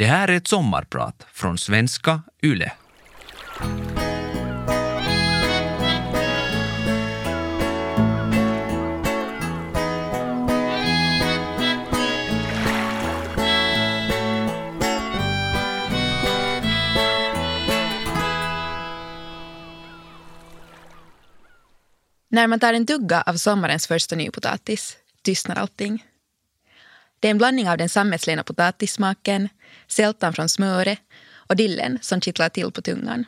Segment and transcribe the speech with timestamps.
[0.00, 2.72] Det här är ett sommarprat från svenska YLE.
[22.28, 26.04] När man tar en tugga av sommarens första nypotatis tystnar allting.
[27.20, 29.48] Det är en blandning av den sammetslena potatissmaken,
[29.86, 31.00] sältan från smöret
[31.32, 33.24] och dillen som kittlar till på tungan.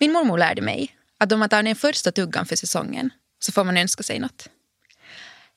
[0.00, 3.64] Min mormor lärde mig att om man tar den första tuggan för säsongen så får
[3.64, 4.48] man önska sig något.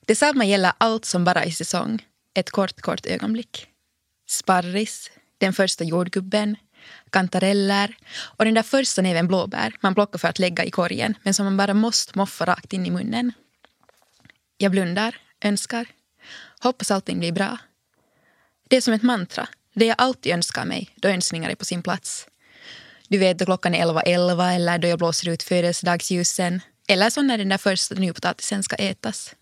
[0.06, 3.66] Detsamma gäller allt som bara är i säsong, ett kort, kort ögonblick.
[4.28, 6.56] Sparris, den första jordgubben,
[7.10, 11.34] kantareller och den där första näven blåbär man plockar för att lägga i korgen men
[11.34, 13.32] som man bara måste moffa rakt in i munnen.
[14.56, 15.86] Jag blundar, önskar.
[16.60, 17.58] Hoppas allting blir bra.
[18.68, 19.48] Det är som ett mantra.
[19.74, 22.26] Det jag alltid önskar mig då önskningar är på sin plats.
[23.08, 26.60] Du vet då klockan är 11.11 11, eller då jag blåser ut födelsedagsljusen.
[26.88, 29.34] Eller så när den där första nypotatisen ska ätas.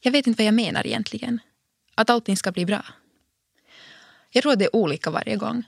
[0.00, 1.40] Jag vet inte vad jag menar egentligen.
[1.94, 2.84] Att allting ska bli bra.
[4.30, 5.64] Jag tror att det är olika varje gång.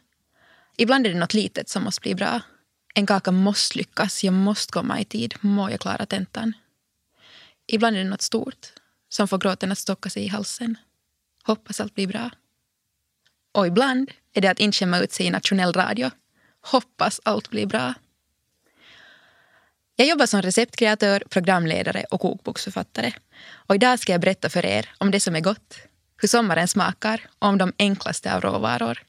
[0.77, 2.41] Ibland är det något litet som måste bli bra.
[2.95, 6.53] En kaka måste lyckas, jag måste komma i tid, må jag klara tentan.
[7.67, 8.73] Ibland är det något stort
[9.11, 10.79] som får gråten att stocka sig i halsen.
[11.45, 12.31] Hoppas allt blir bra.
[13.53, 16.11] Och ibland är det att inte skämma ut sig i nationell radio.
[16.61, 17.95] Hoppas allt blir bra.
[19.97, 23.13] Jag jobbar som receptkreatör, programledare och kokboksförfattare.
[23.53, 25.79] Och idag ska jag berätta för er om det som är gott,
[26.17, 29.03] hur sommaren smakar och om de enklaste av råvaror.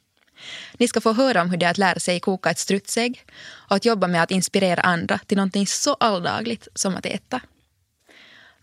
[0.77, 3.75] Ni ska få höra om hur det är att lära sig koka ett strutsägg och
[3.75, 7.41] att jobba med att inspirera andra till någonting så alldagligt som att äta.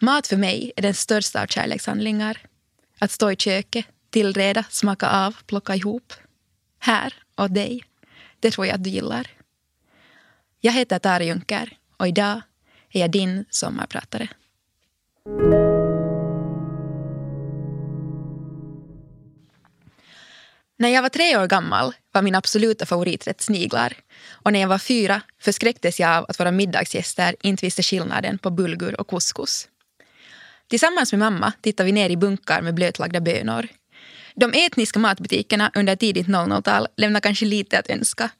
[0.00, 2.38] Mat för mig är den största av kärlekshandlingar.
[2.98, 6.12] Att stå i köket, tillreda, smaka av, plocka ihop.
[6.78, 7.84] Här, åt dig.
[8.40, 9.26] Det tror jag att du gillar.
[10.60, 12.40] Jag heter Tara Junker och idag
[12.90, 14.28] är jag din sommarpratare.
[20.76, 23.96] När jag var tre år gammal var min absoluta favoriträtt sniglar.
[24.30, 28.50] Och när jag var fyra förskräcktes jag av att våra middagsgäster inte visste skillnaden på
[28.50, 29.68] bulgur och couscous.
[30.68, 33.68] Tillsammans med mamma tittade vi ner i bunkar med blötlagda bönor.
[34.34, 38.30] De etniska matbutikerna under tidigt 00-tal lämnar kanske lite att önska.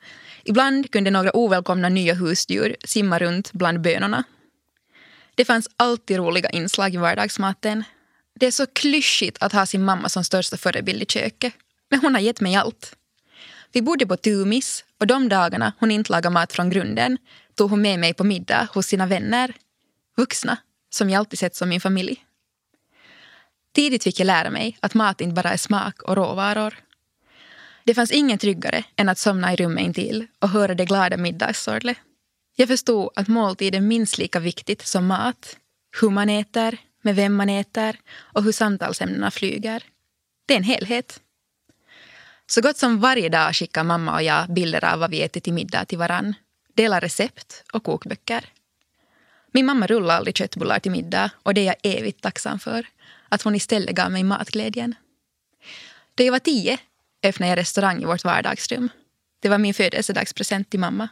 [0.45, 4.25] Ibland kunde några ovälkomna nya husdjur simma runt bland bönorna.
[5.35, 7.85] Det fanns alltid roliga inslag i vardagsmaten.
[8.41, 11.53] Det är så klyschigt att ha sin mamma som största förebild i köket.
[11.91, 12.97] Men hon har gett mig allt.
[13.73, 17.19] Vi bodde på Tumis och de dagarna hon inte lagade mat från grunden
[17.55, 19.55] tog hon med mig på middag hos sina vänner.
[20.17, 20.57] Vuxna,
[20.91, 22.25] som jag alltid sett som min familj.
[23.75, 26.75] Tidigt fick jag lära mig att mat inte bara är smak och råvaror.
[27.85, 31.97] Det fanns ingen tryggare än att somna i rummet intill och höra det glada middagssorlet.
[32.57, 35.57] Jag förstod att måltid är minst lika viktigt som mat.
[36.01, 39.83] Hur man äter, med vem man äter och hur samtalsämnena flyger.
[40.47, 41.21] Det är en helhet.
[42.47, 45.53] Så gott som varje dag skickar mamma och jag bilder av vad vi ätit till
[45.53, 46.35] middag till varann.
[46.75, 48.45] Delar recept och kokböcker.
[49.53, 52.87] Min mamma rullar aldrig köttbullar till middag och det är jag evigt tacksam för.
[53.29, 54.95] Att hon istället gav mig matglädjen.
[56.15, 56.79] Då jag var tio
[57.23, 58.89] öppnade jag restaurang i vårt vardagsrum.
[59.41, 61.09] Det var min födelsedagspresent till mamma.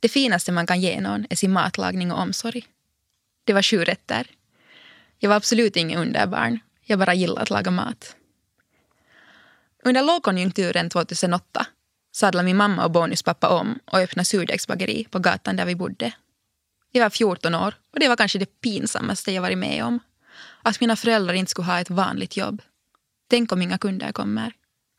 [0.00, 2.66] Det finaste man kan ge någon är sin matlagning och omsorg.
[3.44, 4.26] Det var sju rätter.
[5.18, 6.58] Jag var absolut ingen underbarn.
[6.84, 8.16] Jag bara gillade att laga mat.
[9.84, 11.66] Under lågkonjunkturen 2008
[12.12, 16.12] sadlade min mamma och bonuspappa om och öppnade surdegsbageri på gatan där vi bodde.
[16.96, 20.00] Jag var 14 år och det var kanske det pinsammaste jag varit med om.
[20.62, 22.62] Att mina föräldrar inte skulle ha ett vanligt jobb.
[23.28, 24.52] Tänk om inga kunder kommer.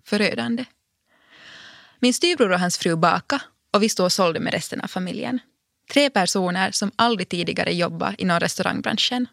[0.06, 0.66] Förödande.
[2.00, 3.42] Min styvbror och hans fru baka
[3.72, 5.40] och vi stod och sålde med resten av familjen.
[5.94, 9.28] Tre personer som aldrig tidigare jobbat inom restaurangbranschen.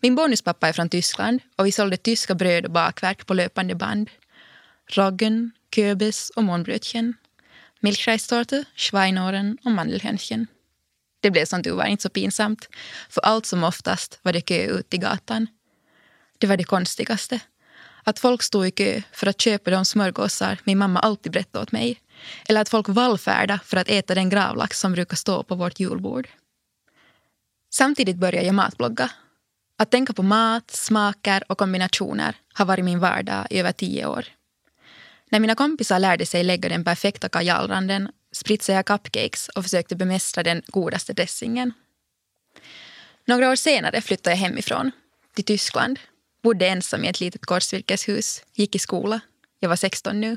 [0.00, 4.10] Min bonuspappa är från Tyskland och vi sålde tyska bröd och bakverk på löpande band.
[4.86, 7.14] Roggen, köbes och månbrödchen.
[7.80, 10.46] Milchreistorte, schweinoren och mandelhörnchen.
[11.26, 12.68] Det blev som tur var inte så pinsamt,
[13.08, 15.46] för allt som oftast var det kö ut i gatan.
[16.38, 17.40] Det var det konstigaste.
[18.04, 21.72] Att folk stod i kö för att köpa de smörgåsar min mamma alltid berättade åt
[21.72, 22.00] mig.
[22.48, 26.28] Eller att folk vallfärdade för att äta den gravlax som brukar stå på vårt julbord.
[27.70, 29.10] Samtidigt började jag matblogga.
[29.78, 34.24] Att tänka på mat, smaker och kombinationer har varit min vardag i över tio år.
[35.30, 40.42] När mina kompisar lärde sig lägga den perfekta kajalranden spritsade jag cupcakes och försökte bemästra
[40.42, 41.72] den godaste dressingen.
[43.24, 44.90] Några år senare flyttade jag hemifrån,
[45.34, 45.98] till Tyskland.
[46.42, 49.20] Bodde ensam i ett litet korsvirkeshus, gick i skola.
[49.60, 50.36] Jag var 16 nu.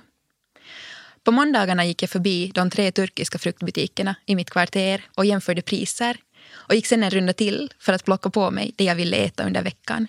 [1.24, 6.18] På måndagarna gick jag förbi de tre turkiska fruktbutikerna i mitt kvarter och jämförde priser
[6.52, 9.44] och gick sen en runda till för att plocka på mig det jag ville äta
[9.44, 10.08] under veckan.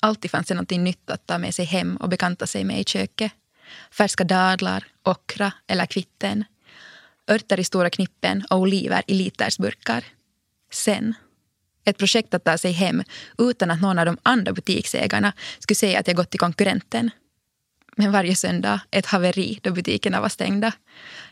[0.00, 2.84] Alltid fanns det något nytt att ta med sig hem och bekanta sig med i
[2.84, 3.32] köket.
[3.90, 6.44] Färska dadlar, okra eller kvitten.
[7.30, 10.04] Örter i stora knippen och oliver i litersburkar.
[10.72, 11.14] Sen
[11.84, 13.02] ett projekt att ta sig hem
[13.38, 17.10] utan att någon av de andra butiksägarna skulle säga att jag gått till konkurrenten.
[17.96, 20.72] Men varje söndag ett haveri då butikerna var stängda.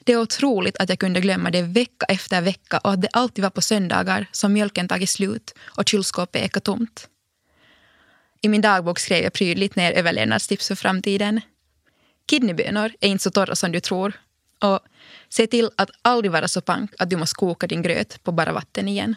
[0.04, 3.42] Det är otroligt att jag kunde glömma det vecka efter vecka och att det alltid
[3.42, 7.08] var på söndagar som mjölken tagit slut och kylskåpet ekat tomt.
[8.40, 11.40] I min dagbok skrev jag prydligt ner överlevnadstips för framtiden.
[12.26, 14.12] Kidneybönor är inte så torra som du tror.
[14.60, 14.80] Och
[15.28, 18.52] se till att aldrig vara så pank att du måste koka din gröt på bara
[18.52, 19.16] vatten igen.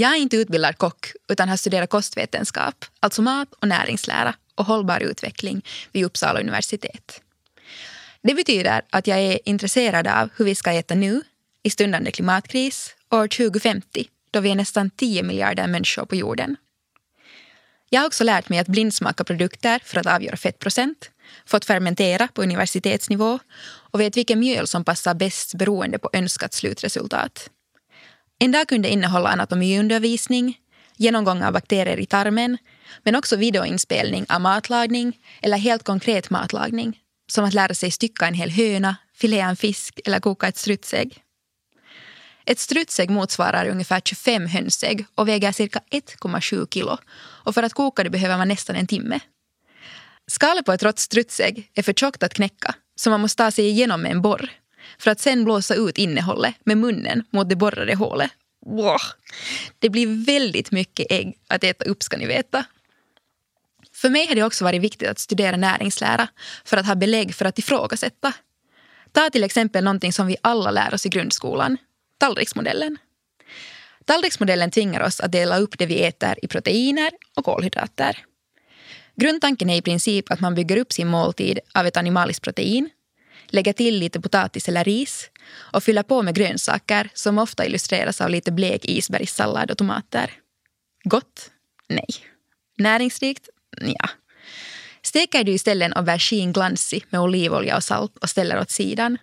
[0.00, 5.00] Jag är inte utbildad kock utan har studerat kostvetenskap, alltså mat och näringslära och hållbar
[5.00, 7.20] utveckling vid Uppsala universitet.
[8.22, 11.22] Det betyder att jag är intresserad av hur vi ska äta nu,
[11.62, 16.56] i stundande klimatkris, år 2050 då vi är nästan 10 miljarder människor på jorden.
[17.90, 21.10] Jag har också lärt mig att blindsmaka produkter för att avgöra fettprocent,
[21.46, 23.38] fått fermentera på universitetsnivå
[23.90, 27.50] och vet vilken mjöl som passar bäst beroende på önskat slutresultat.
[28.38, 30.58] En dag kunde innehålla anatomiundervisning,
[30.96, 32.58] genomgång av bakterier i tarmen
[33.02, 36.98] men också videoinspelning av matlagning eller helt konkret matlagning
[37.30, 41.22] som att lära sig stycka en hel höna, filea en fisk eller koka ett strutsägg.
[42.48, 46.98] Ett strutsägg motsvarar ungefär 25 hönsägg och väger cirka 1,7 kilo.
[47.18, 49.20] Och för att koka det behöver man nästan en timme.
[50.26, 53.68] Skalet på ett rått strutsägg är för tjockt att knäcka så man måste ta sig
[53.68, 54.50] igenom med en borr
[54.98, 58.30] för att sen blåsa ut innehållet med munnen mot det borrade hålet.
[58.66, 59.00] Wow.
[59.78, 62.64] Det blir väldigt mycket ägg att äta upp ska ni veta.
[63.92, 66.28] För mig har det också varit viktigt att studera näringslära
[66.64, 68.32] för att ha belägg för att ifrågasätta.
[69.12, 71.76] Ta till exempel någonting som vi alla lär oss i grundskolan,
[72.18, 72.98] tallriksmodellen.
[74.04, 78.24] Tallriksmodellen tvingar oss att dela upp det vi äter i proteiner och kolhydrater.
[79.16, 82.90] Grundtanken är i princip att man bygger upp sin måltid av ett animaliskt protein
[83.50, 85.30] lägger till lite potatis eller ris
[85.72, 90.30] och fyller på med grönsaker som ofta illustreras av lite blek isbergssallad och tomater.
[91.04, 91.50] Gott?
[91.88, 92.08] Nej.
[92.78, 93.48] Näringsrikt?
[93.80, 94.08] Ja.
[95.02, 99.18] Steker du istället aubergine glansig med olivolja och salt och ställer åt sidan.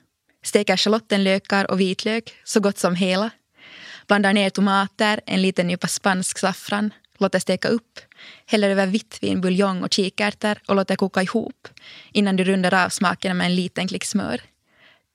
[0.46, 3.30] Steker schalottenlökar och vitlök så gott som hela.
[4.08, 8.00] Blandar ner tomater, en liten nypa spansk saffran, låter steka upp,
[8.46, 11.68] häller över vitt vin, buljong och kikärtor och låter koka ihop
[12.12, 14.42] innan du rundar av smakerna med en liten klick smör.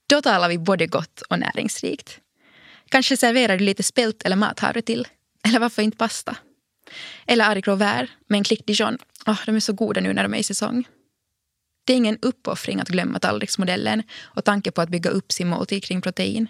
[0.07, 2.19] Då talar vi både gott och näringsrikt.
[2.89, 5.09] Kanske serverar du lite spelt eller mathavre till.
[5.45, 6.37] Eller varför inte pasta?
[7.27, 7.81] Eller haricots
[8.27, 8.99] med en klick dijon.
[9.27, 10.85] Oh, de är så goda nu när de är i säsong.
[11.91, 15.85] Det är ingen uppoffring att glömma tallriksmodellen och tanke på att bygga upp sin måltid
[15.85, 16.49] kring protein.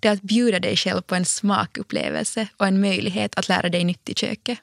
[0.00, 3.84] Det är att bjuda dig själv på en smakupplevelse och en möjlighet att lära dig
[3.84, 4.58] nytt i köket.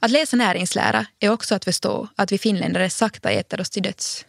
[0.00, 4.26] Att läsa näringslära är också att förstå att vi finländare sakta äter oss till döds.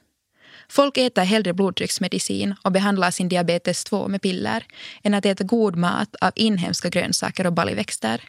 [0.69, 4.65] Folk äter hellre blodtrycksmedicin och behandlar sin diabetes 2 med piller
[5.03, 8.23] än att äta god mat av inhemska grönsaker och baljväxter.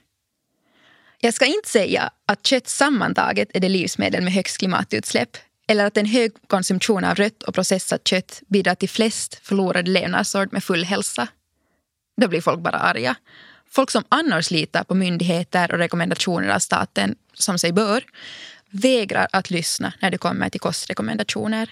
[1.21, 5.37] Jag ska inte säga att kött sammantaget är det livsmedel med högst klimatutsläpp
[5.69, 10.49] eller att en hög konsumtion av rött och processat kött bidrar till flest förlorade levnadsår
[10.53, 11.29] med full hälsa.
[12.21, 13.17] Då blir folk bara arga
[13.71, 18.05] Folk som annars litar på myndigheter och rekommendationer av staten, som sig bör,
[18.71, 21.71] vägrar att lyssna när det kommer till kostrekommendationer.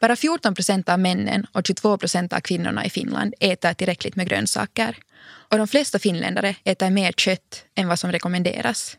[0.00, 4.28] Bara 14 procent av männen och 22 procent av kvinnorna i Finland äter tillräckligt med
[4.28, 4.96] grönsaker.
[5.22, 8.96] Och de flesta finländare äter mer kött än vad som rekommenderas.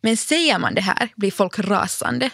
[0.00, 2.30] Men säger man det här blir folk rasande.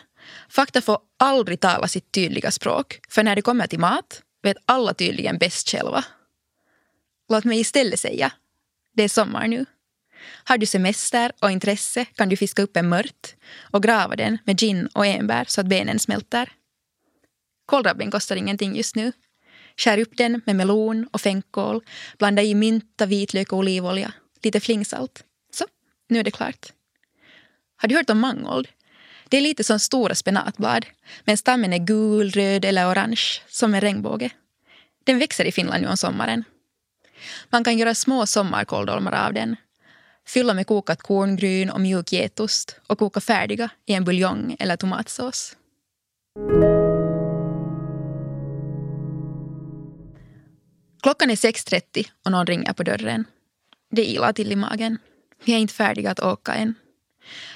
[0.49, 3.01] Fakta får aldrig tala sitt tydliga språk.
[3.09, 6.05] För när det kommer till mat vet alla tydligen bäst själva.
[7.29, 8.33] Låt mig istället säga
[8.99, 9.67] det är sommar nu.
[10.45, 13.35] Har du semester och intresse kan du fiska upp en mört
[13.71, 16.53] och grava den med gin och enbär så att benen smälter.
[17.67, 19.13] Kålrabben kostar ingenting just nu.
[19.77, 21.85] Skär upp den med melon och fänkål,
[22.19, 25.25] blanda i mynta, vitlök och olivolja, lite flingsalt.
[25.53, 25.65] Så,
[26.09, 26.73] nu är det klart.
[27.77, 28.69] Har du hört om mangold?
[29.29, 30.87] Det är lite som stora spenatblad,
[31.25, 34.31] men stammen är gul, röd eller orange, som en regnbåge.
[35.05, 36.45] Den växer i Finland nu om sommaren.
[37.51, 39.57] Man kan göra små sommarkåldolmar av den.
[40.27, 45.57] Fylla med kokat korngryn och mjuk getost och koka färdiga i en buljong eller tomatsås.
[51.03, 53.25] Klockan är 6.30 och någon ringer på dörren.
[53.91, 54.99] Det ilar till i magen.
[55.45, 56.75] Vi är inte färdiga att åka än.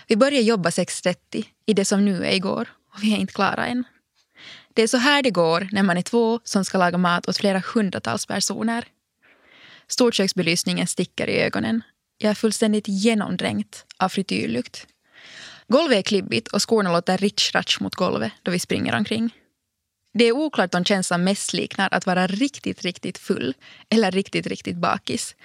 [0.06, 3.66] Vi börjar jobba 6.30 i det som nu är igår och vi är inte klara
[3.66, 3.84] än.
[4.74, 7.36] Det är så här det går när man är två som ska laga mat åt
[7.36, 8.84] flera hundratals personer.
[9.88, 11.82] Storköksbelysningen sticker i ögonen.
[12.18, 14.86] Jag är fullständigt genomdränkt av frityrlukt.
[15.68, 19.34] Golvet är klibbigt och skorna låter ritsch mot golvet då vi springer omkring.
[20.14, 23.54] Det är oklart om känslan mest liknar att vara riktigt, riktigt full
[23.88, 25.36] eller riktigt, riktigt bakis.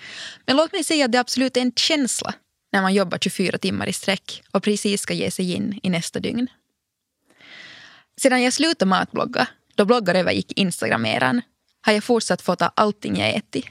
[0.46, 2.34] Men låt mig säga att det absolut är en känsla
[2.72, 6.20] när man jobbar 24 timmar i sträck och precis ska ge sig in i nästa
[6.20, 6.48] dygn.
[8.22, 11.42] Sedan jag slutade matblogga, då bloggar övergick Instagram-eran,
[11.82, 13.66] har jag fortsatt fota allting jag ätit.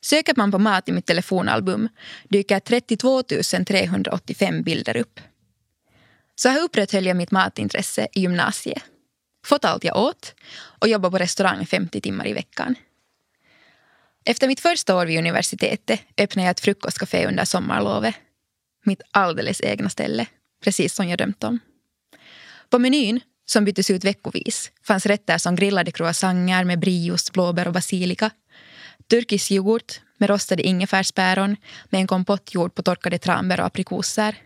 [0.00, 1.88] Söker man på mat i mitt telefonalbum
[2.28, 3.22] dyker 32
[3.66, 5.20] 385 bilder upp.
[6.34, 8.82] Så här upprätthöll jag mitt matintresse i gymnasiet.
[9.46, 10.34] Fått allt jag åt
[10.78, 12.74] och jobbar på restaurang 50 timmar i veckan.
[14.24, 18.14] Efter mitt första år vid universitetet öppnade jag ett frukostcafé under sommarlovet.
[18.84, 20.26] Mitt alldeles egna ställe,
[20.64, 21.58] precis som jag drömt om.
[22.70, 27.72] På menyn, som byttes ut veckovis, fanns rätter som grillade croissanter med brieost, blåbär och
[27.72, 28.30] basilika.
[29.10, 34.36] Turkisk yoghurt med rostade ingefärspäron med en kompott gjord på torkade tranbär och aprikoser.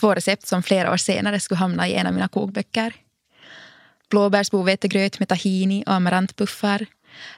[0.00, 2.94] Två recept som flera år senare skulle hamna i en av mina kokböcker.
[4.10, 6.86] Blåbärsbovetegröt med tahini och amarantpuffar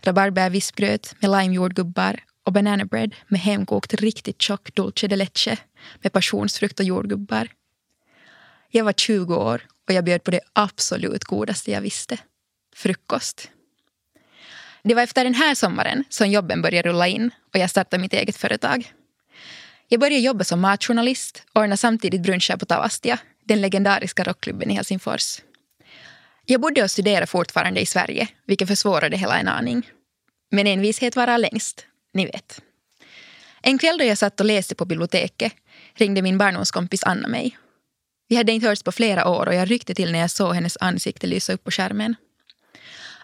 [0.00, 5.56] rabarbervispgröt med limejordgubbar och banana bread med hemkokt riktigt tjock dulce de leche
[6.00, 7.48] med passionsfrukt och jordgubbar.
[8.70, 12.18] Jag var 20 år och jag bjöd på det absolut godaste jag visste.
[12.74, 13.50] Frukost.
[14.82, 18.12] Det var efter den här sommaren som jobben började rulla in och jag startade mitt
[18.12, 18.92] eget företag.
[19.88, 24.74] Jag började jobba som matjournalist och ordnade samtidigt bruncher på Tavastia, den legendariska rockklubben i
[24.74, 25.40] Helsingfors.
[26.46, 29.90] Jag bodde och studerade fortfarande i Sverige, vilket försvårade hela en aning.
[30.50, 32.60] Men envishet varar längst, ni vet.
[33.62, 35.52] En kväll då jag satt och läste på biblioteket
[35.94, 37.58] ringde min barndomskompis Anna mig.
[38.28, 40.78] Vi hade inte hörts på flera år och jag ryckte till när jag såg hennes
[40.80, 42.14] ansikte lysa upp på skärmen.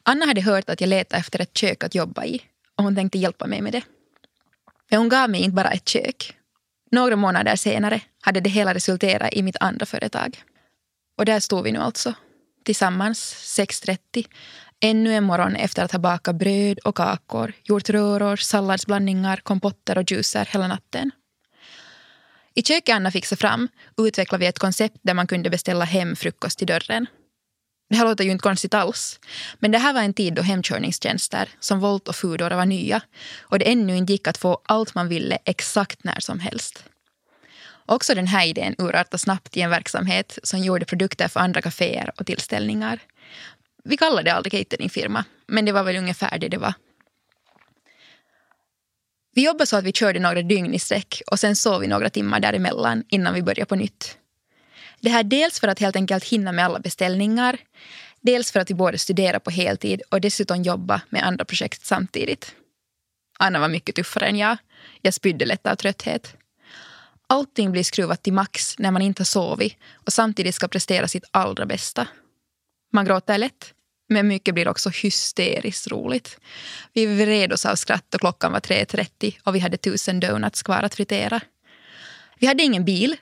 [0.02, 2.42] Anna hade hört att jag letade efter ett kök att jobba i
[2.76, 3.82] och hon tänkte hjälpa mig med det.
[4.90, 6.37] Men hon gav mig inte bara ett kök.
[6.90, 10.42] Några månader senare hade det hela resulterat i mitt andra företag.
[11.18, 12.14] Och där stod vi nu alltså
[12.64, 14.26] tillsammans 6.30
[14.80, 20.10] ännu en morgon efter att ha bakat bröd och kakor, gjort röror, salladsblandningar, kompotter och
[20.10, 21.10] juicer hela natten.
[22.54, 26.58] I köket Anna fixade fram utvecklade vi ett koncept där man kunde beställa hem frukost
[26.58, 27.06] till dörren.
[27.90, 29.20] Det här låter ju inte konstigt alls.
[29.58, 33.00] Men det här var en tid då hemkörningstjänster som Volt och Foodora var nya
[33.40, 36.84] och det ännu inte gick att få allt man ville exakt när som helst.
[37.88, 42.11] Också den här idén urartade snabbt i en verksamhet som gjorde produkter för andra kaféer
[42.16, 42.99] och tillställningar.
[43.85, 46.75] Vi kallade det aldrig cateringfirma, men det var väl ungefär det det var.
[49.35, 52.11] Vi jobbade så att vi körde några dygn i sträck och sen sov vi några
[52.11, 54.18] timmar däremellan innan vi började på nytt.
[55.00, 57.59] Det här dels för att helt enkelt hinna med alla beställningar,
[58.21, 62.54] dels för att vi både studerade på heltid och dessutom jobba med andra projekt samtidigt.
[63.38, 64.57] Anna var mycket tuffare än jag.
[65.02, 66.38] Jag spydde lätt av trötthet.
[67.30, 71.25] Allting blir skruvat till max när man inte har sovit och samtidigt ska prestera sitt
[71.30, 72.06] allra bästa.
[72.92, 73.75] Man gråter lätt,
[74.08, 76.40] men mycket blir också hysteriskt roligt.
[76.92, 80.82] Vi vred oss av skratt och klockan var 3.30 och vi hade tusen donuts kvar
[80.82, 81.40] att fritera.
[82.38, 83.16] Vi hade ingen bil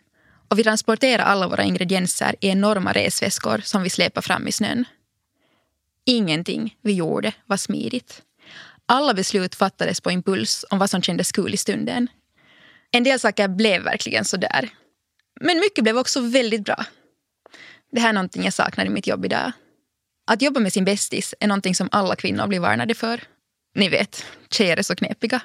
[0.48, 4.84] och vi transporterade alla våra ingredienser i enorma resväskor som vi släpade fram i snön.
[6.04, 8.22] Ingenting vi gjorde var smidigt.
[8.86, 12.08] Alla beslut fattades på impuls om vad som kändes kul i stunden.
[12.90, 14.68] En del saker blev verkligen så där.
[15.40, 16.84] Men mycket blev också väldigt bra.
[17.92, 19.52] Det här är någonting jag saknar i mitt jobb idag.
[20.26, 23.22] Att jobba med sin bästis är någonting som alla kvinnor blir varnade för.
[23.74, 25.40] Ni vet, tjejer är så knepiga.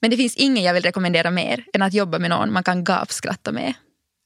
[0.00, 2.84] Men det finns ingen jag vill rekommendera mer än att jobba med någon man kan
[2.84, 3.74] gapskratta med.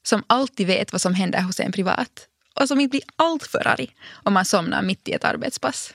[0.03, 3.95] Som alltid vet vad som händer hos en privat och som inte blir alltför arg
[4.11, 5.93] om man somnar mitt i ett arbetspass.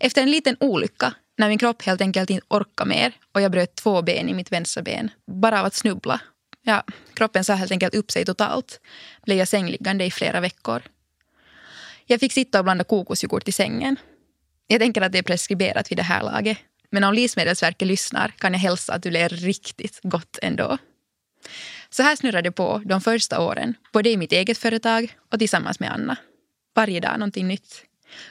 [0.00, 3.74] Efter en liten olycka när min kropp helt enkelt inte orkade mer och jag bröt
[3.74, 6.20] två ben i mitt vänstra ben bara av att snubbla.
[6.62, 8.80] Ja, kroppen sa helt enkelt upp sig totalt.
[9.22, 10.82] Blev jag sängliggande i flera veckor.
[12.06, 13.96] Jag fick sitta och blanda kokosjoghurt i sängen.
[14.66, 16.58] Jag tänker att det är preskriberat vid det här laget.
[16.90, 20.78] Men om Livsmedelsverket lyssnar kan jag hälsa att du ler riktigt gott ändå.
[21.90, 25.80] Så här snurrade det på de första åren, både i mitt eget företag och tillsammans
[25.80, 26.16] med Anna.
[26.74, 27.84] Varje dag någonting nytt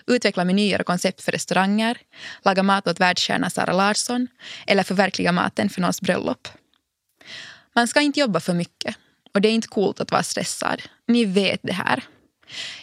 [0.07, 1.97] utveckla menyer och koncept för restauranger,
[2.41, 4.27] laga mat åt världsstjärnan Sara Larsson
[4.67, 6.47] eller förverkliga maten för någons bröllop.
[7.75, 8.95] Man ska inte jobba för mycket
[9.33, 10.81] och det är inte coolt att vara stressad.
[11.07, 12.03] Ni vet det här.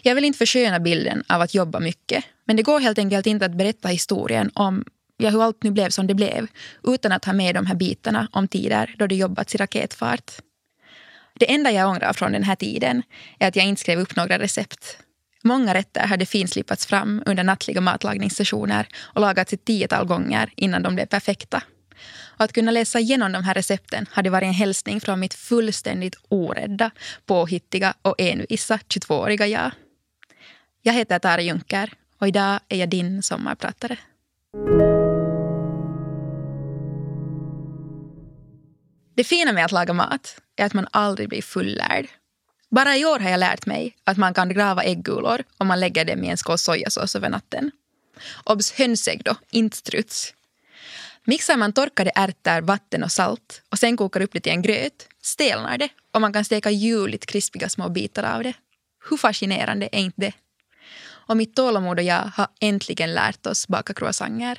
[0.03, 3.47] Jag vill inte försköna bilden av att jobba mycket men det går helt enkelt inte
[3.47, 4.85] att berätta historien om
[5.17, 6.47] ja, hur allt nu blev som det blev
[6.85, 10.33] utan att ha med de här bitarna om tider då det jobbats i raketfart.
[11.39, 13.03] Det enda jag ångrar från den här tiden
[13.39, 14.99] är att jag inte skrev upp några recept.
[15.47, 20.95] Många rätter hade finslipats fram under nattliga matlagningssessioner och lagats ett tiotal gånger innan de
[20.95, 21.63] blev perfekta.
[22.39, 26.17] Och att kunna läsa igenom de här recepten hade varit en hälsning från mitt fullständigt
[26.29, 26.91] orädda,
[27.27, 29.71] påhittiga och envisa 22-åriga jag.
[30.83, 33.97] Jag heter Tara Junker och idag är jag din sommarpratare.
[39.17, 42.07] Det fina med att laga mat är att man aldrig blir fullärd.
[42.71, 46.05] Bara i år har jag lärt mig att man kan grava äggulor om man lägger
[46.05, 47.71] dem i en skål sojasås över natten.
[48.45, 48.73] Obs!
[48.73, 50.35] Hönsägg då, inte struts.
[51.25, 55.09] Mixar man torkade ärtor, vatten och salt och sen kokar upp det till en gröt
[55.23, 58.53] stelnar det och man kan steka ljuvligt krispiga små bitar av det.
[59.11, 60.33] Hur fascinerande är inte det?
[61.29, 64.59] Och mitt tålamod och jag har äntligen lärt oss baka croissanter.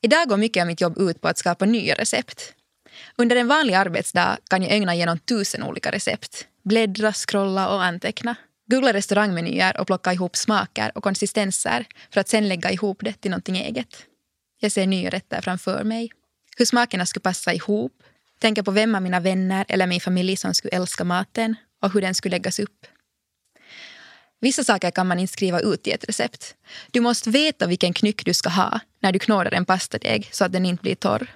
[0.00, 2.54] Idag går mycket av mitt jobb ut på att skapa nya recept.
[3.16, 6.46] Under en vanlig arbetsdag kan jag ögna igenom tusen olika recept.
[6.64, 8.36] Bläddra, scrolla och anteckna.
[8.70, 13.30] Googla restaurangmenyer och plocka ihop smaker och konsistenser för att sen lägga ihop det till
[13.30, 14.04] någonting eget.
[14.60, 16.10] Jag ser nya rätter framför mig.
[16.56, 18.02] Hur smakerna skulle passa ihop.
[18.38, 22.00] Tänker på vem av mina vänner eller min familj som skulle älska maten och hur
[22.00, 22.86] den skulle läggas upp.
[24.40, 26.54] Vissa saker kan man inte skriva ut i ett recept.
[26.90, 30.52] Du måste veta vilken knyck du ska ha när du knådar en pastadeg så att
[30.52, 31.30] den inte blir torr.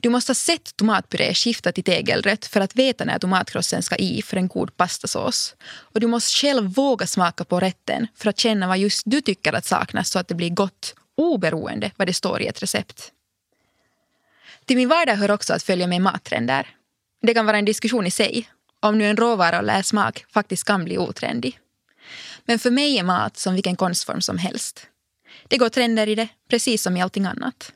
[0.00, 4.22] Du måste ha sett tomatpuré skifta till tegelrött för att veta när tomatkrossen ska i
[4.22, 5.54] för en god pastasås.
[5.68, 9.52] Och du måste själv våga smaka på rätten för att känna vad just du tycker
[9.52, 13.12] att saknas så att det blir gott oberoende vad det står i ett recept.
[14.64, 16.68] Till min vardag hör också att följa med mattrender.
[17.22, 18.48] Det kan vara en diskussion i sig
[18.80, 21.58] om nu en råvara och smak faktiskt kan bli otrendig.
[22.44, 24.86] Men för mig är mat som vilken konstform som helst.
[25.48, 27.72] Det går trender i det, precis som i allting annat.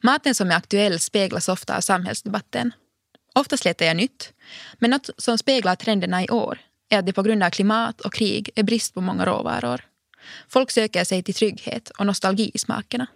[0.00, 2.72] Maten som är aktuell speglas ofta av samhällsdebatten.
[3.34, 4.32] Oftast letar jag nytt,
[4.78, 6.58] men något som speglar trenderna i år
[6.88, 9.84] är att det på grund av klimat och krig är brist på många råvaror.
[10.48, 13.06] Folk söker sig till trygghet och nostalgi i smakerna.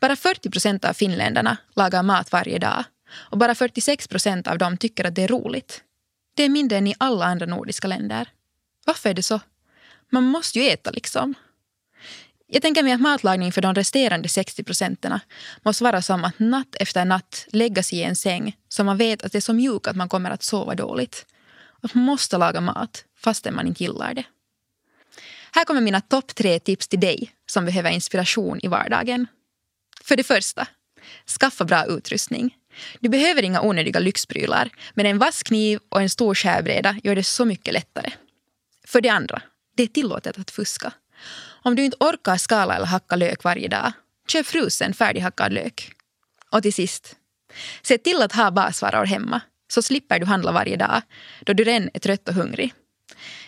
[0.00, 4.76] Bara 40 procent av finländarna lagar mat varje dag och bara 46 procent av dem
[4.76, 5.82] tycker att det är roligt.
[6.34, 8.28] Det är mindre än i alla andra nordiska länder.
[8.86, 9.40] Varför är det så?
[10.10, 11.34] Man måste ju äta liksom.
[12.54, 15.18] Jag tänker mig att matlagning för de resterande 60 procenten
[15.62, 19.22] måste vara som att natt efter natt lägga sig i en säng som man vet
[19.22, 21.26] att det är så mjuk att man kommer att sova dåligt.
[21.82, 24.24] Att man måste laga mat fastän man inte gillar det.
[25.52, 29.26] Här kommer mina topp tre tips till dig som behöver inspiration i vardagen.
[30.04, 30.66] För det första,
[31.40, 32.56] skaffa bra utrustning.
[33.00, 37.24] Du behöver inga onödiga lyxprylar, men en vass kniv och en stor skärbräda gör det
[37.24, 38.12] så mycket lättare.
[38.86, 39.42] För det andra,
[39.76, 40.92] det är tillåtet att fuska.
[41.62, 43.92] Om du inte orkar skala eller hacka lök varje dag,
[44.28, 45.92] köp frusen färdighackad lök.
[46.50, 47.16] Och till sist,
[47.82, 51.02] se till att ha basvaror hemma så slipper du handla varje dag
[51.40, 52.74] då du redan är trött och hungrig.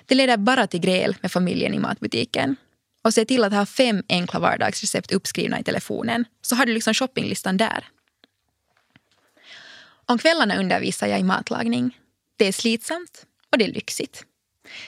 [0.07, 2.57] Det leder bara till gräl med familjen i matbutiken.
[3.03, 6.95] Och se till att ha fem enkla vardagsrecept uppskrivna i telefonen så har du liksom
[6.95, 7.89] shoppinglistan där.
[10.07, 11.99] Om kvällarna undervisar jag i matlagning.
[12.37, 14.25] Det är slitsamt och det är lyxigt.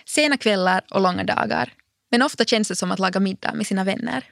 [0.04, 1.72] Sena kvällar och långa dagar.
[2.10, 4.24] Men ofta känns det som att laga middag med sina vänner.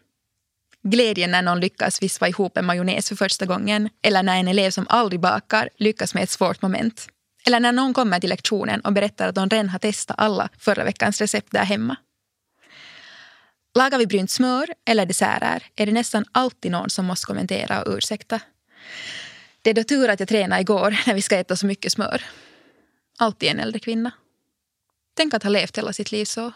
[0.83, 4.71] Glädjen när någon lyckas vispa ihop en majonnäs för första gången eller när en elev
[4.71, 7.09] som aldrig bakar lyckas med ett svårt moment.
[7.47, 10.85] Eller när någon kommer till lektionen och berättar att de redan har testat alla förra
[10.85, 11.97] veckans recept där hemma.
[13.75, 17.97] Lagar vi brynt smör eller desserter är det nästan alltid någon som måste kommentera och
[17.97, 18.41] ursäkta.
[19.63, 22.23] Det är då tur att jag tränade igår när vi ska äta så mycket smör.
[23.19, 24.11] Alltid en äldre kvinna.
[25.17, 26.53] Tänk att ha levt hela sitt liv så.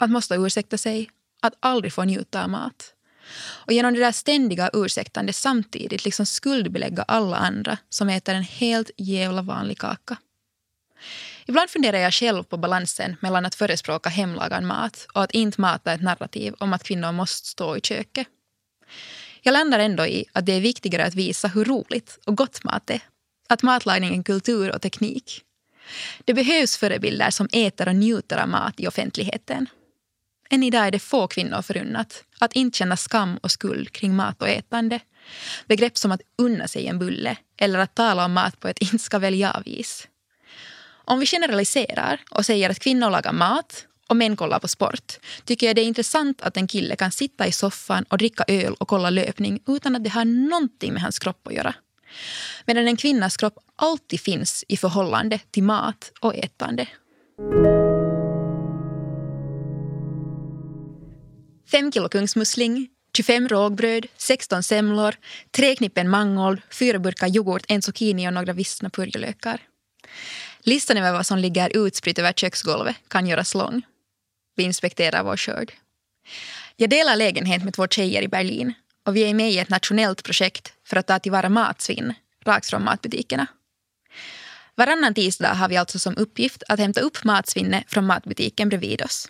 [0.00, 1.10] Att måste ursäkta sig.
[1.42, 2.94] Att aldrig få njuta av mat.
[3.40, 8.90] Och genom det där ständiga ursäktandet samtidigt liksom skuldbelägga alla andra som äter en helt
[8.96, 10.16] jävla vanlig kaka.
[11.46, 15.92] Ibland funderar jag själv på balansen mellan att förespråka hemlagad mat och att inte mata
[15.92, 18.26] ett narrativ om att kvinnor måste stå i köket.
[19.42, 22.90] Jag landar ändå i att det är viktigare att visa hur roligt och gott mat
[22.90, 23.00] är.
[23.48, 25.44] Att matlagning är kultur och teknik.
[26.24, 29.66] Det behövs förebilder som äter och njuter av mat i offentligheten.
[30.52, 34.42] Än idag är det få kvinnor förunnat att inte känna skam och skuld kring mat
[34.42, 35.00] och ätande.
[35.66, 38.98] Begrepp som att unna sig en bulle eller att tala om mat på ett inte
[38.98, 40.08] ska välja vis.
[41.04, 45.12] Om vi generaliserar och säger att kvinnor lagar mat och män kollar på sport
[45.44, 48.74] tycker jag det är intressant att en kille kan sitta i soffan och dricka öl
[48.74, 51.74] och kolla löpning utan att det har någonting med hans kropp att göra.
[52.66, 56.86] Medan en kvinnas kropp alltid finns i förhållande till mat och ätande.
[61.70, 65.14] 5 kilo kungsmussling, 25 rågbröd, 16 semlor,
[65.50, 69.60] tre knippen mangold, fyra burkar yoghurt, en zucchini och några vissna purjolökar.
[70.60, 73.82] Listan över vad som ligger utspritt över köksgolvet kan göras lång.
[74.56, 75.72] Vi inspekterar vår skörd.
[76.76, 80.22] Jag delar lägenhet med två tjejer i Berlin och vi är med i ett nationellt
[80.22, 83.46] projekt för att ta tillvara matsvinn rakt från matbutikerna.
[84.74, 89.28] Varannan tisdag har vi alltså som uppgift att hämta upp matsvinnet från matbutiken bredvid oss.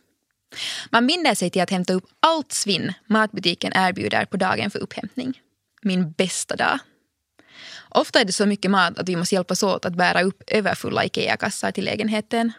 [0.90, 5.40] Man binder sig till att hämta upp allt svinn matbutiken erbjuder på dagen för upphämtning.
[5.82, 6.78] Min bästa dag.
[7.88, 11.04] Ofta är det så mycket mat att vi måste hjälpas åt att bära upp överfulla
[11.04, 12.52] Ikea-kassar till lägenheten.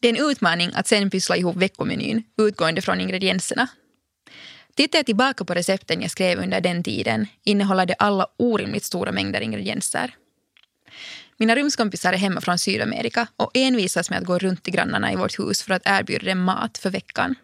[0.00, 3.68] Det är en utmaning att sen pyssla ihop veckomenyn utgående från ingredienserna.
[4.74, 9.12] Tittar jag tillbaka på recepten jag skrev under den tiden innehåller det alla orimligt stora
[9.12, 10.14] mängder ingredienser.
[11.40, 15.16] Mina rumskompisar är hemma från Sydamerika och envisas med att gå runt till grannarna i
[15.16, 17.34] vårt hus för att erbjuda dem mat för veckan.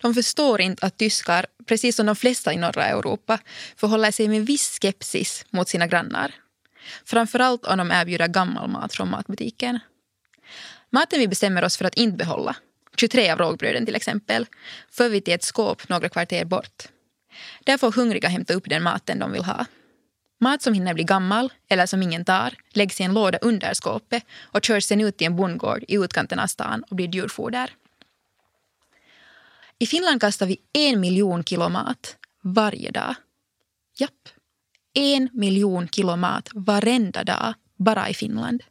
[0.00, 3.38] De förstår inte att tyskar, precis som de flesta i norra Europa,
[3.76, 6.34] förhåller sig med viss skepsis mot sina grannar.
[7.04, 9.78] Framförallt om de erbjuder gammal mat från matbutiken.
[10.90, 12.56] Maten vi bestämmer oss för att inte behålla,
[12.96, 14.46] 23 av rågbröden till exempel,
[14.90, 16.82] för vi till ett skåp några kvarter bort.
[17.64, 19.66] Där får hungriga hämta upp den maten de vill ha.
[20.40, 24.24] Mat som hinner bli gammal eller som ingen tar läggs i en låda under skåpet
[24.42, 27.70] och körs sen ut till en bondgård i utkanten av stan och blir djurfoder.
[29.78, 33.14] I Finland kastar vi en miljon kilo mat varje dag.
[33.98, 34.28] Japp.
[34.94, 38.62] En miljon kilo mat varenda dag bara i Finland.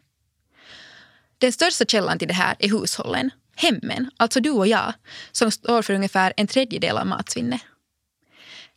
[1.38, 4.94] Den största källan till det här är hushållen, hemmen, alltså du och jag,
[5.32, 7.62] som står för ungefär en tredjedel av matsvinnet.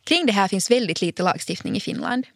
[0.03, 2.27] Kring det här finns väldigt lite lagstiftning i Finland.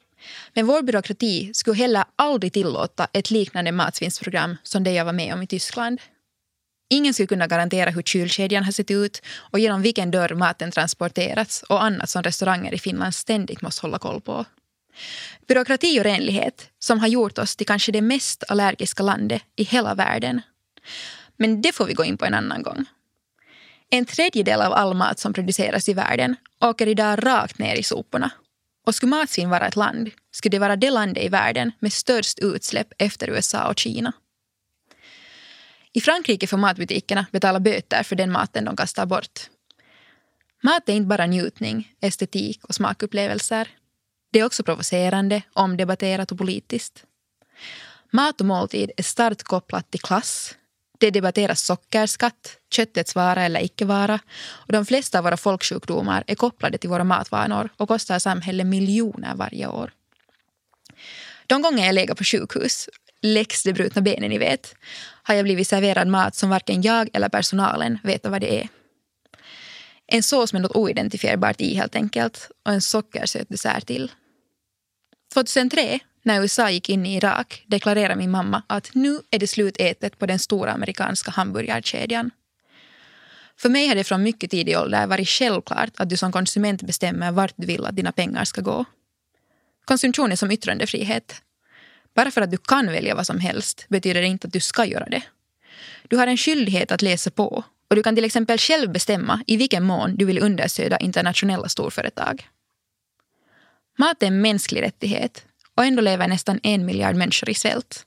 [0.54, 5.34] Men vår byråkrati skulle heller aldrig tillåta ett liknande matsvinnsprogram som det jag var med
[5.34, 6.00] om i Tyskland.
[6.90, 11.64] Ingen skulle kunna garantera hur kylkedjan har sett ut och genom vilken dörr maten transporterats
[11.64, 14.46] och annat som restauranger i Finland ständigt måste hålla koll på.
[15.48, 19.96] Byråkrati och renlighet som har gjort oss till kanske det mest allergiska landet i hela
[19.96, 20.42] världen.
[21.38, 22.86] Men det får vi gå in på en annan gång.
[23.90, 28.32] En tredjedel av all mat som produceras i världen åker idag rakt ner i soporna
[28.86, 32.40] och skulle matsvinn vara ett land skulle det vara det landet i världen med störst
[32.40, 34.14] utsläpp efter USA och Kina.
[35.94, 39.50] I Frankrike får matbutikerna betala böter för den maten de kastar bort.
[40.64, 43.68] Mat är inte bara njutning, estetik och smakupplevelser.
[44.32, 47.04] Det är också provocerande, omdebatterat och politiskt.
[48.12, 50.56] Mat och måltid är starkt kopplat till klass,
[50.98, 56.36] det debatteras sockerskatt, köttets vara eller icke vara och de flesta av våra folksjukdomar är
[56.36, 59.92] kopplade till våra matvanor och kostar samhället miljoner varje år.
[61.48, 62.90] De gånger jag legat på sjukhus,
[63.22, 64.76] läx de brutna benen ni vet,
[65.24, 68.70] har jag blivit serverad mat som varken jag eller personalen vet vad det är.
[70.08, 74.12] En sås med något oidentifierbart i helt enkelt och en sockersöt dessert till.
[75.34, 80.20] 2003 när USA gick in i Irak deklarerade min mamma att nu är det slutätet
[80.20, 82.32] på den stora amerikanska hamburgarkedjan.
[83.58, 87.32] För mig har det från mycket tidig ålder varit självklart att du som konsument bestämmer
[87.32, 88.86] vart du vill att dina pengar ska gå.
[89.86, 91.42] Konsumtion är som yttrandefrihet.
[92.16, 94.86] Bara för att du kan välja vad som helst betyder det inte att du ska
[94.86, 95.22] göra det.
[96.08, 99.58] Du har en skyldighet att läsa på och du kan till exempel själv bestämma i
[99.58, 102.48] vilken mån du vill understödja internationella storföretag.
[103.98, 108.06] Mat är en mänsklig rättighet och ändå lever nästan en miljard människor i svält.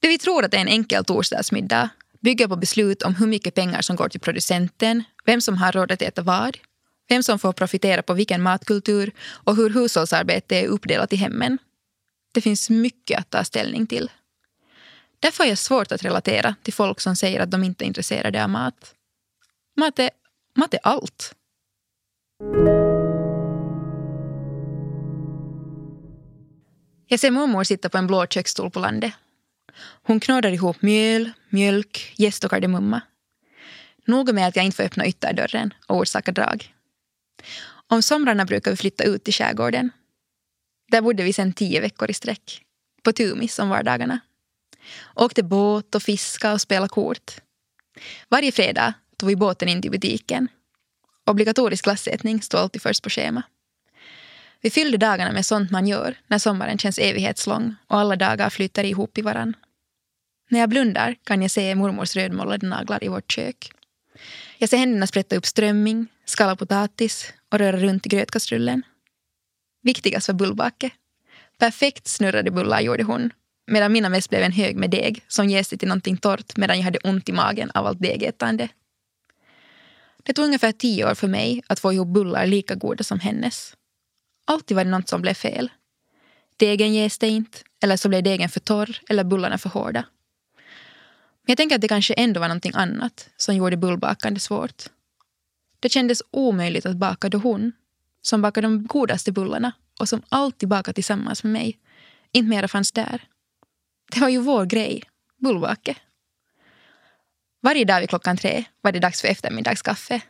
[0.00, 1.88] Det vi tror att är en enkel torsdagsmiddag
[2.20, 5.92] bygger på beslut om hur mycket pengar som går till producenten, vem som har råd
[5.92, 6.58] att äta vad,
[7.08, 9.12] vem som får profitera på vilken matkultur
[9.44, 11.58] och hur hushållsarbete är uppdelat i hemmen.
[12.32, 14.10] Det finns mycket att ta ställning till.
[15.20, 18.44] Därför är jag svårt att relatera till folk som säger att de inte är intresserade
[18.44, 18.94] av mat.
[19.76, 20.10] Mat är,
[20.54, 21.34] mat är allt.
[27.08, 29.12] Jag ser mormor sitta på en blå köksstol på landet.
[30.02, 33.00] Hon knådar ihop mjöl, mjölk, jäst och kardemumma.
[34.04, 36.74] Noga med att jag inte får öppna ytterdörren och orsaka drag.
[37.88, 39.90] Om somrarna brukar vi flytta ut till skärgården.
[40.88, 42.62] Där bodde vi sedan tio veckor i sträck.
[43.02, 44.20] På Tumis om vardagarna.
[45.14, 47.40] Åkte båt och fiska och spela kort.
[48.28, 50.48] Varje fredag tog vi båten in till butiken.
[51.26, 53.42] Obligatorisk glassätning stod alltid först på schema.
[54.66, 58.84] Vi fyllde dagarna med sånt man gör när sommaren känns evighetslång och alla dagar flyter
[58.84, 59.56] ihop i varann.
[60.50, 63.70] När jag blundar kan jag se mormors rödmålade naglar i vårt kök.
[64.58, 68.82] Jag ser händerna sprätta upp strömming, skala potatis och röra runt i grötkastrullen.
[69.82, 70.90] Viktigast var bullbake.
[71.58, 73.30] Perfekt snurrade bullar gjorde hon
[73.66, 76.84] medan mina mest blev en hög med deg som jäste till någonting torrt medan jag
[76.84, 78.68] hade ont i magen av allt degätande.
[80.22, 83.76] Det tog ungefär tio år för mig att få ihop bullar lika goda som hennes.
[84.46, 85.70] Alltid var det något som blev fel.
[86.56, 90.04] Degen jäste inte, eller så blev degen för torr eller bullarna för hårda.
[91.42, 94.82] Men jag tänker att det kanske ändå var någonting annat som gjorde bullbakande svårt.
[95.80, 97.72] Det kändes omöjligt att baka då hon,
[98.22, 101.78] som bakade de godaste bullarna och som alltid bakade tillsammans med mig,
[102.32, 103.24] inte mera fanns där.
[104.12, 105.02] Det var ju vår grej,
[105.36, 105.96] bullbake.
[107.62, 110.20] Varje dag vid klockan tre var det dags för eftermiddagskaffe.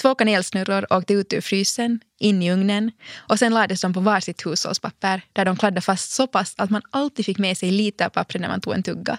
[0.00, 4.46] Två kanelsnurror åkte ut ur frysen, in i ugnen och sen lades de på varsitt
[4.46, 8.10] hushållspapper där de kladdade fast så pass att man alltid fick med sig lite av
[8.10, 9.18] pappret när man tog en tugga.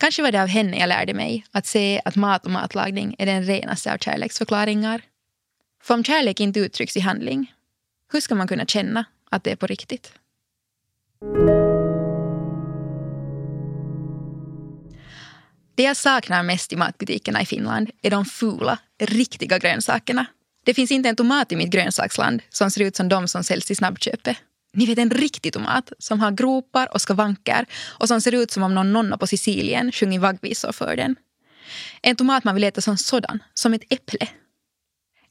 [0.00, 3.26] Kanske var det av henne jag lärde mig att se att mat och matlagning är
[3.26, 5.02] den renaste av kärleksförklaringar.
[5.82, 7.52] För om kärlek inte uttrycks i handling,
[8.12, 10.12] hur ska man kunna känna att det är på riktigt?
[15.80, 20.26] Det jag saknar mest i matbutikerna i Finland är de fula, riktiga grönsakerna.
[20.64, 23.70] Det finns inte en tomat i mitt grönsaksland som ser ut som de som säljs
[23.70, 24.36] i snabbköpet.
[24.72, 28.62] Ni vet en riktig tomat som har gropar och skavanker och som ser ut som
[28.62, 31.16] om någon nonna på Sicilien sjungit vaggvisor för den.
[32.02, 34.28] En tomat man vill äta som sådan, som ett äpple.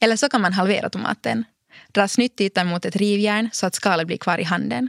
[0.00, 1.44] Eller så kan man halvera tomaten,
[1.92, 4.88] dra snyttytan mot ett rivjärn så att skalet blir kvar i handen.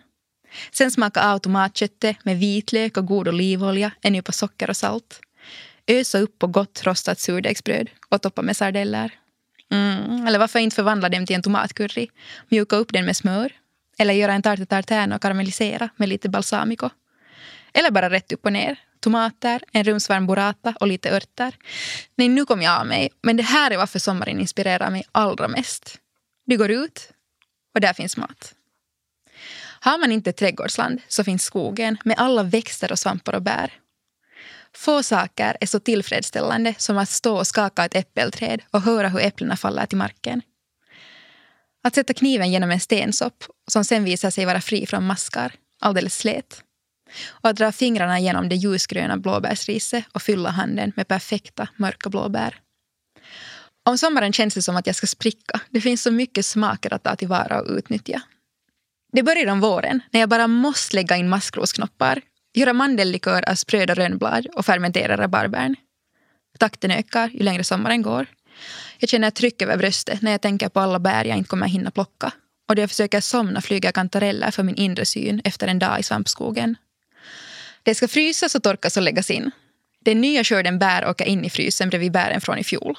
[0.71, 5.21] Sen smaka av tomatköttet med vitlök och god olivolja, en nypa socker och salt.
[5.87, 9.11] Ösa upp på gott rostat surdegsbröd och toppa med sardeller.
[9.71, 12.07] Mm, eller varför inte förvandla dem till en tomatcurry?
[12.49, 13.51] Mjuka upp den med smör.
[13.97, 16.89] Eller göra en tarte tartare och karamellisera med lite balsamico.
[17.73, 18.79] Eller bara rätt upp och ner.
[18.99, 21.55] Tomater, en rumsvarm burrata och lite örter.
[22.15, 23.09] Nej, nu kom jag av mig.
[23.21, 25.99] Men det här är varför sommaren inspirerar mig allra mest.
[26.45, 27.11] Du går ut
[27.75, 28.53] och där finns mat.
[29.79, 33.71] Har man inte trädgårdsland så finns skogen med alla växter och svampar och bär.
[34.75, 39.19] Få saker är så tillfredsställande som att stå och skaka ett äppelträd och höra hur
[39.19, 40.41] äpplena faller till marken.
[41.83, 46.17] Att sätta kniven genom en stensopp som sen visar sig vara fri från maskar, alldeles
[46.17, 46.63] slät.
[47.27, 52.59] Och att dra fingrarna genom det ljusgröna blåbärsriset och fylla handen med perfekta mörka blåbär.
[53.85, 55.61] Om sommaren känns det som att jag ska spricka.
[55.69, 58.21] Det finns så mycket smaker att ta tillvara och utnyttja.
[59.13, 62.21] Det börjar om våren när jag bara måste lägga in maskrosknoppar
[62.53, 65.75] Göra mandellikör av spröda rönnblad och fermentera rabarbern.
[66.59, 68.25] Takten ökar ju längre sommaren går.
[68.99, 71.67] Jag känner ett tryck över bröstet när jag tänker på alla bär jag inte kommer
[71.67, 72.31] hinna plocka.
[72.69, 76.03] Och då jag försöker somna flyger kantareller för min inre syn efter en dag i
[76.03, 76.75] svampskogen.
[77.83, 79.51] Det ska frysas och torkas och läggas in.
[79.99, 82.97] Den nya skörden bär åker in i frysen bredvid bären från i fjol.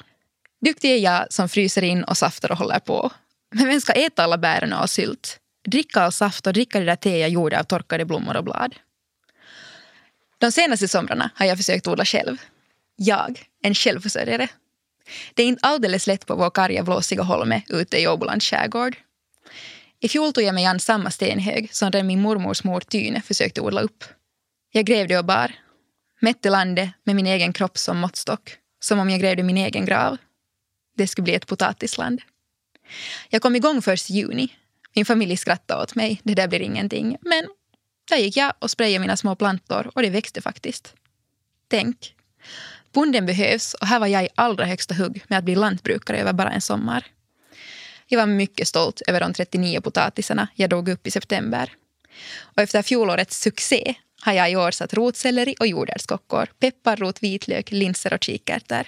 [0.65, 3.11] Duktig är jag som fryser in och saftar och håller på.
[3.55, 5.39] Men vem ska äta alla bären och sylt?
[5.67, 8.75] Dricka all saft och dricka det där te jag gjorde av torkade blommor och blad.
[10.43, 12.37] De senaste somrarna har jag försökt odla själv.
[12.95, 14.47] Jag, en självförsörjare.
[15.33, 18.95] Det är inte alldeles lätt på vår karga blåsiga holme ute i Åbolands skärgård.
[19.99, 23.61] I fjol tog jag mig an samma stenhög som den min mormors mor Tyne försökte
[23.61, 24.03] odla upp.
[24.71, 25.51] Jag grävde och bar.
[26.21, 28.57] Mätte landet med min egen kropp som måttstock.
[28.79, 30.17] Som om jag grävde min egen grav.
[30.97, 32.21] Det skulle bli ett potatisland.
[33.29, 34.49] Jag kom igång först i juni.
[34.95, 36.21] Min familj skrattade åt mig.
[36.23, 37.17] Det där blir ingenting.
[37.21, 37.47] Men
[38.09, 40.93] där gick jag och sprayade mina små plantor och det växte faktiskt.
[41.67, 42.15] Tänk.
[42.91, 46.33] Bonden behövs och här var jag i allra högsta hugg med att bli lantbrukare över
[46.33, 47.05] bara en sommar.
[48.07, 51.73] Jag var mycket stolt över de 39 potatisarna jag drog upp i september.
[52.39, 58.13] Och efter fjolårets succé har jag i år satt rotselleri och jordärtskockor, pepparrot, vitlök, linser
[58.13, 58.87] och kikärtor.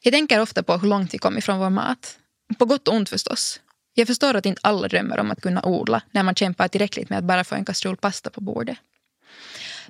[0.00, 2.18] Jag tänker ofta på hur långt vi kom ifrån vår mat.
[2.58, 3.60] På gott och ont förstås.
[3.94, 7.18] Jag förstår att inte alla drömmer om att kunna odla när man kämpar tillräckligt med
[7.18, 8.78] att bara få en kastrull pasta på bordet.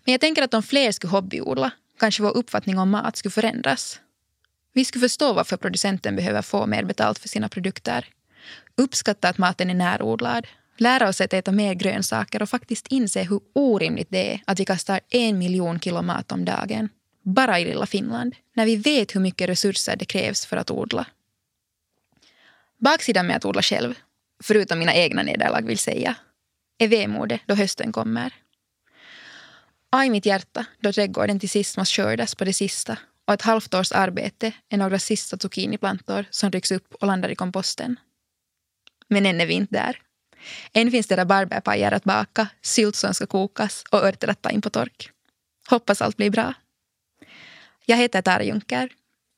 [0.04, 4.00] Men jag tänker att om fler skulle hobbyodla kanske vår uppfattning om mat skulle förändras.
[4.72, 8.06] Vi skulle förstå varför producenten behöver få mer betalt för sina produkter.
[8.76, 10.46] Uppskatta att maten är närodlad.
[10.78, 14.64] Lära oss att äta mer grönsaker och faktiskt inse hur orimligt det är att vi
[14.64, 16.88] kastar en miljon kilo mat om dagen.
[17.22, 18.34] Bara i lilla Finland.
[18.54, 21.06] När vi vet hur mycket resurser det krävs för att odla.
[22.82, 23.94] Baksidan med att odla själv,
[24.42, 26.14] förutom mina egna nederlag vill säga,
[26.78, 28.34] är vemodet då hösten kommer.
[29.90, 33.74] Aj mitt hjärta då trädgården till sist måste skördas på det sista och ett halvt
[33.74, 37.96] års arbete är några sista zucchiniplantor som rycks upp och landar i komposten.
[39.08, 40.02] Men än är vi inte där.
[40.72, 44.62] Än finns det rabarberpajer att baka, sylt som ska kokas och örter att ta in
[44.62, 45.10] på tork.
[45.68, 46.54] Hoppas allt blir bra.
[47.86, 48.88] Jag heter Tara Junker.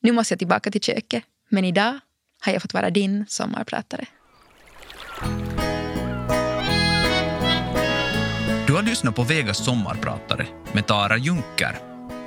[0.02, 1.24] Nu måste jag tillbaka till köket.
[1.48, 2.00] Men idag
[2.44, 4.06] har jag fått vara din sommarpratare.
[8.66, 11.78] Du har lyssnat på Vegas sommarpratare med Tara Junker.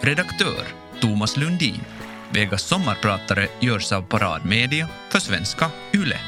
[0.02, 0.66] Redaktör
[1.02, 1.82] Thomas Lundin.
[2.30, 6.20] Vegas sommarpratare görs av Parad Media för svenska YLE.